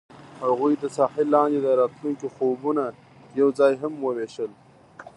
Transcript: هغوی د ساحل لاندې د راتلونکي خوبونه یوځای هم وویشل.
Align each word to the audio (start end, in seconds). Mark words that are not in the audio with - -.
هغوی 0.45 0.73
د 0.77 0.83
ساحل 0.97 1.27
لاندې 1.35 1.59
د 1.61 1.67
راتلونکي 1.79 2.27
خوبونه 2.35 2.83
یوځای 3.41 3.73
هم 3.81 3.93
وویشل. 4.05 4.51